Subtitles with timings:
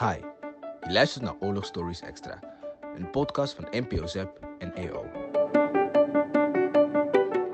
[0.00, 0.16] Hi,
[0.80, 2.38] je luistert naar Oorlog Stories Extra,
[2.94, 5.04] een podcast van NPO ZEP en EO.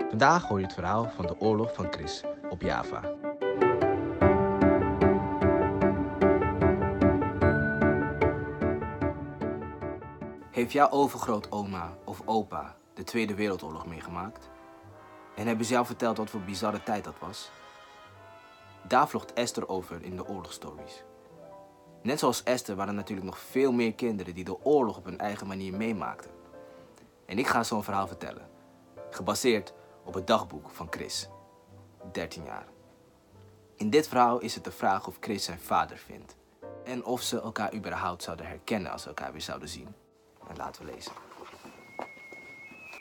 [0.09, 3.01] Vandaag hoor je het verhaal van de oorlog van Chris op Java.
[10.51, 14.51] Heeft jouw overgrootoma of opa de Tweede Wereldoorlog meegemaakt?
[15.37, 17.51] En hebben ze jou verteld wat voor bizarre tijd dat was?
[18.83, 21.05] Daar vlogt Esther over in de oorlogstories.
[22.07, 25.19] Net zoals Esther waren er natuurlijk nog veel meer kinderen die de oorlog op hun
[25.19, 26.31] eigen manier meemaakten.
[27.25, 28.49] En ik ga zo'n verhaal vertellen,
[29.11, 29.73] gebaseerd
[30.05, 31.29] op het dagboek van Chris,
[32.13, 32.67] 13 jaar.
[33.77, 36.37] In dit verhaal is het de vraag of Chris zijn vader vindt
[36.85, 39.95] en of ze elkaar überhaupt zouden herkennen als ze elkaar weer zouden zien.
[40.49, 41.13] En laten we lezen.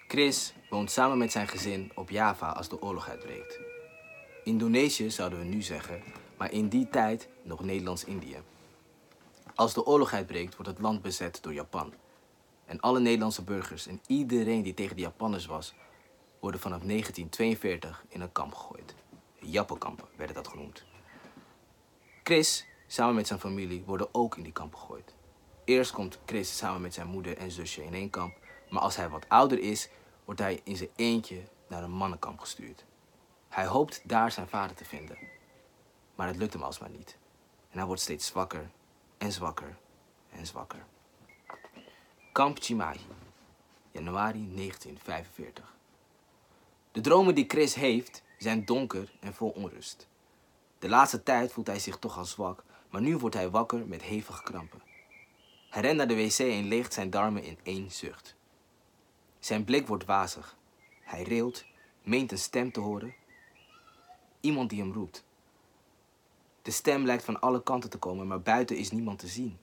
[0.08, 3.60] Chris woont samen met zijn gezin op Java als de oorlog uitbreekt.
[4.44, 6.04] Indonesië zouden we nu zeggen,
[6.38, 8.38] maar in die tijd nog Nederlands-Indië.
[9.56, 11.94] Als de oorlog uitbreekt, wordt het land bezet door Japan.
[12.66, 15.74] En alle Nederlandse burgers en iedereen die tegen de Japanners was,
[16.40, 18.96] worden vanaf 1942 in een kamp gegooid.
[19.40, 20.84] Jappenkampen werden dat genoemd.
[22.24, 25.14] Chris, samen met zijn familie, worden ook in die kamp gegooid.
[25.64, 28.38] Eerst komt Chris samen met zijn moeder en zusje in één kamp,
[28.70, 29.90] maar als hij wat ouder is,
[30.26, 32.86] wordt hij in zijn eentje naar een mannenkamp gestuurd.
[33.50, 35.18] Hij hoopt daar zijn vader te vinden,
[36.16, 37.18] maar het lukt hem alsmaar niet.
[37.70, 38.70] En hij wordt steeds zwakker
[39.18, 39.78] en zwakker
[40.32, 40.86] en zwakker.
[42.32, 43.00] Kamp Chimahi,
[43.92, 45.76] januari 1945.
[46.92, 50.08] De dromen die Chris heeft zijn donker en vol onrust.
[50.80, 54.02] De laatste tijd voelt hij zich toch al zwak, maar nu wordt hij wakker met
[54.02, 54.82] hevige krampen.
[55.70, 58.36] Hij rent naar de wc en leegt zijn darmen in één zucht.
[59.40, 60.58] Zijn blik wordt wazig.
[61.02, 61.66] Hij rilt,
[62.04, 63.16] meent een stem te horen.
[64.40, 65.25] Iemand die hem roept.
[66.66, 69.60] De stem lijkt van alle kanten te komen, maar buiten is niemand te zien.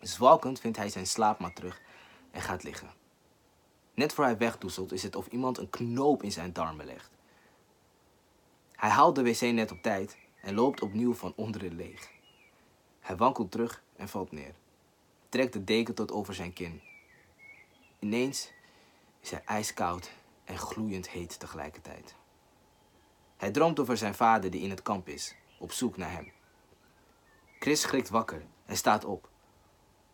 [0.00, 1.80] Zwalkend vindt hij zijn slaapmat terug
[2.30, 2.92] en gaat liggen.
[3.94, 7.10] Net voor hij wegdoezelt is het of iemand een knoop in zijn darmen legt.
[8.72, 12.10] Hij haalt de wc net op tijd en loopt opnieuw van onderen leeg.
[13.00, 14.54] Hij wankelt terug en valt neer.
[15.28, 16.82] Trekt de deken tot over zijn kin.
[17.98, 18.52] Ineens
[19.20, 20.10] is hij ijskoud
[20.44, 22.14] en gloeiend heet tegelijkertijd.
[23.36, 26.32] Hij droomt over zijn vader die in het kamp is, op zoek naar hem.
[27.58, 29.28] Chris schrikt wakker en staat op.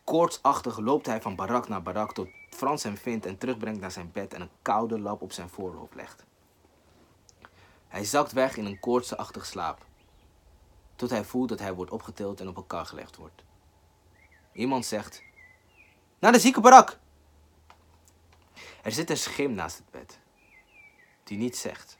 [0.04, 4.12] Koortsachtig loopt hij van barak naar barak tot Frans hem vindt en terugbrengt naar zijn
[4.12, 6.24] bed en een koude lap op zijn voorhoofd legt.
[7.88, 9.86] Hij zakt weg in een koortsachtig slaap,
[10.96, 13.42] tot hij voelt dat hij wordt opgetild en op elkaar gelegd wordt.
[14.52, 15.22] Iemand zegt:
[16.18, 16.98] Naar de ziekenbarak!
[18.82, 20.18] Er zit een schim naast het bed,
[21.24, 21.98] die niets zegt,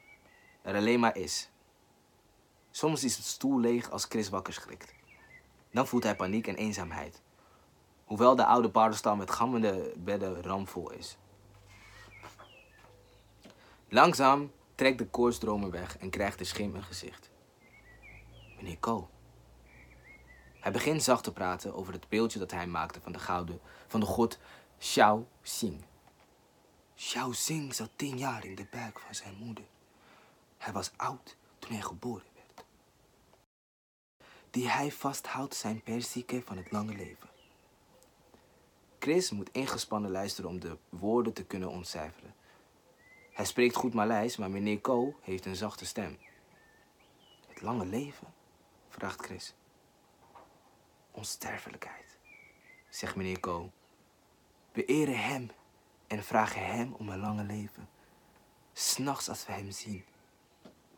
[0.63, 1.51] er alleen maar is.
[2.79, 4.95] Soms is het stoel leeg als Chris wakker schrikt.
[5.71, 7.23] Dan voelt hij paniek en eenzaamheid,
[8.05, 11.17] hoewel de oude paardenstal met gammende bedden ramvol is.
[13.89, 17.31] Langzaam trekt de koortsdromer weg en krijgt de schim een gezicht.
[18.57, 19.11] Meneer Ko.
[20.61, 24.01] Hij begint zacht te praten over het beeldje dat hij maakte van de gouden van
[24.01, 24.39] de god
[24.79, 25.85] Xiao Xing.
[26.95, 29.65] Xiao Xing zat tien jaar in de buik van zijn moeder.
[30.59, 32.38] Hij was oud toen hij geboren werd.
[34.51, 37.29] Die hij vasthoudt zijn perzieke van het lange leven.
[38.99, 42.35] Chris moet ingespannen luisteren om de woorden te kunnen ontcijferen.
[43.33, 46.19] Hij spreekt goed Maleis, maar meneer Ko heeft een zachte stem.
[47.47, 48.27] Het lange leven?
[48.89, 49.55] vraagt Chris.
[51.11, 52.19] Onsterfelijkheid,
[52.89, 53.71] zegt meneer Ko.
[54.73, 55.51] We eren hem
[56.07, 57.89] en vragen hem om een lange leven.
[58.73, 60.05] S'nachts als we hem zien.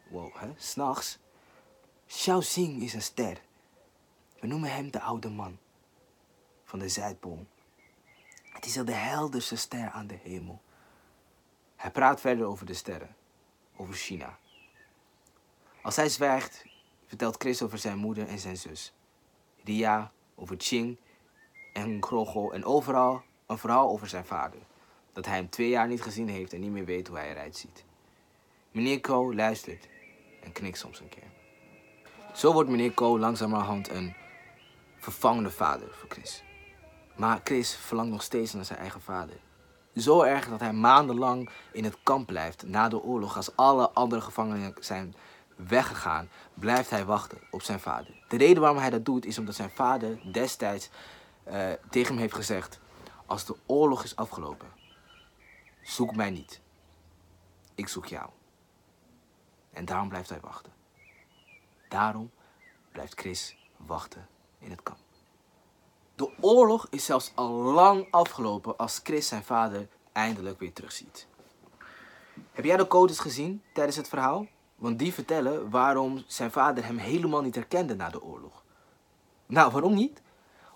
[0.09, 0.53] Wow, hè?
[0.57, 1.19] S'nachts?
[2.21, 3.41] Xiao Xing is een ster.
[4.41, 5.59] We noemen hem de oude man
[6.65, 7.47] van de Zuidpool.
[8.43, 10.61] Het is al de helderste ster aan de hemel.
[11.77, 13.17] Hij praat verder over de sterren,
[13.77, 14.39] over China.
[15.83, 16.65] Als hij zwijgt,
[17.07, 18.93] vertelt Chris over zijn moeder en zijn zus.
[19.65, 20.97] Ria over Qing
[21.73, 24.61] en Krogo en overal een verhaal over zijn vader.
[25.13, 27.57] Dat hij hem twee jaar niet gezien heeft en niet meer weet hoe hij eruit
[27.57, 27.85] ziet.
[28.71, 29.89] Meneer Ko luistert
[30.43, 31.40] en knikt soms een keer.
[32.35, 34.15] Zo wordt meneer Ko langzamerhand een
[34.99, 36.43] vervangende vader voor Chris.
[37.17, 39.37] Maar Chris verlangt nog steeds naar zijn eigen vader.
[39.97, 43.37] Zo erg dat hij maandenlang in het kamp blijft na de oorlog.
[43.37, 45.15] Als alle andere gevangenen zijn
[45.57, 48.23] weggegaan, blijft hij wachten op zijn vader.
[48.29, 50.91] De reden waarom hij dat doet is omdat zijn vader destijds
[51.49, 52.81] uh, tegen hem heeft gezegd:
[53.27, 54.69] Als de oorlog is afgelopen,
[55.83, 56.61] zoek mij niet.
[57.75, 58.31] Ik zoek jou.
[59.71, 60.80] En daarom blijft hij wachten.
[61.91, 62.31] Daarom
[62.93, 64.29] blijft Chris wachten
[64.59, 64.99] in het kamp.
[66.15, 71.27] De oorlog is zelfs al lang afgelopen als Chris zijn vader eindelijk weer terugziet.
[72.53, 74.47] Heb jij de codes gezien tijdens het verhaal?
[74.77, 78.63] Want die vertellen waarom zijn vader hem helemaal niet herkende na de oorlog.
[79.47, 80.23] Nou, waarom niet?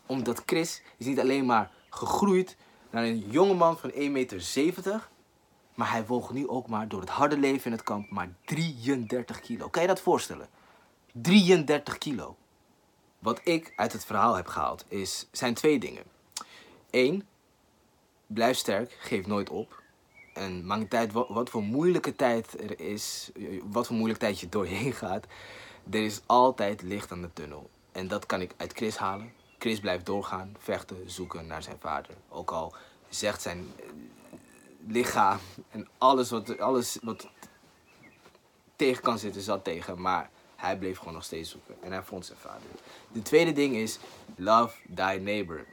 [0.06, 2.56] Omdat Chris is niet alleen maar gegroeid
[2.90, 5.08] naar een jongeman van 1,70 meter,
[5.74, 9.40] maar hij woog nu ook maar door het harde leven in het kamp maar 33
[9.40, 9.68] kilo.
[9.68, 10.48] Kan je dat voorstellen?
[11.22, 12.36] 33 kilo.
[13.18, 16.04] Wat ik uit het verhaal heb gehaald is, zijn twee dingen.
[16.90, 17.26] Eén,
[18.26, 19.82] blijf sterk, geef nooit op.
[20.32, 23.30] En maakt uit wat, wat voor moeilijke tijd er is,
[23.64, 25.26] wat voor moeilijke tijd je doorheen gaat.
[25.90, 27.70] Er is altijd licht aan de tunnel.
[27.92, 29.32] En dat kan ik uit Chris halen.
[29.58, 32.14] Chris blijft doorgaan, vechten, zoeken naar zijn vader.
[32.28, 32.74] Ook al
[33.08, 33.84] zegt zijn eh,
[34.86, 35.38] lichaam
[35.70, 37.28] en alles wat, alles wat
[38.76, 40.00] tegen kan zitten, zat tegen.
[40.00, 40.30] Maar
[40.64, 41.76] hij bleef gewoon nog steeds zoeken.
[41.82, 42.68] En hij vond zijn vader.
[43.12, 43.98] De tweede ding is,
[44.36, 45.64] love thy neighbor.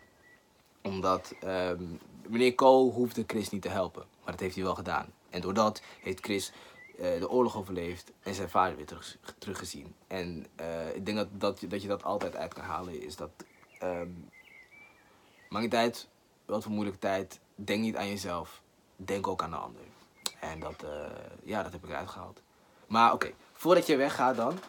[0.81, 1.83] Omdat ehm,
[2.27, 4.05] meneer Cole hoefde Chris niet te helpen.
[4.23, 5.13] Maar dat heeft hij wel gedaan.
[5.29, 6.51] En doordat heeft Chris
[6.99, 9.95] uh, de oorlog overleefd en zijn vader weer terug, teruggezien.
[10.07, 13.01] En uh, ik denk dat, dat, dat je dat altijd uit kan halen.
[13.01, 13.29] Is dat,
[13.83, 14.29] um,
[15.49, 16.07] maakt uit
[16.45, 17.39] wat voor moeilijke tijd.
[17.55, 18.61] Denk niet aan jezelf.
[18.95, 19.81] Denk ook aan de ander.
[20.39, 20.89] En dat, uh,
[21.43, 22.41] ja, dat heb ik eruit gehaald.
[22.88, 24.60] Maar oké, voordat je weggaat dan,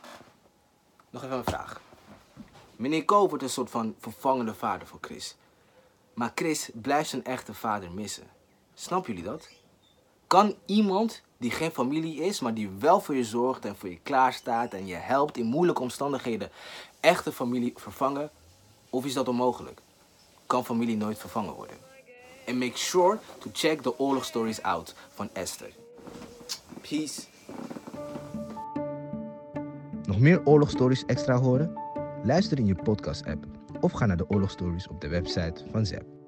[1.11, 1.81] nog even een vraag.
[2.77, 5.37] Meneer Ko wordt een soort van vervangende vader voor Chris.
[6.15, 8.31] Maar Chris blijft zijn echte vader missen.
[8.75, 9.49] Snappen jullie dat?
[10.27, 13.99] Kan iemand die geen familie is, maar die wel voor je zorgt en voor je
[14.03, 16.51] klaarstaat en je helpt in moeilijke omstandigheden,
[17.01, 18.31] echte familie vervangen?
[18.91, 19.81] Of is dat onmogelijk?
[20.47, 21.77] Kan familie nooit vervangen worden?
[22.47, 25.73] En make sure to check the oorlog stories out van Esther.
[26.81, 27.32] Peace.
[30.23, 31.73] Meer oorlogstories extra horen?
[32.23, 33.47] Luister in je podcast-app
[33.81, 36.22] of ga naar de oorlogstories op de website van ZEP.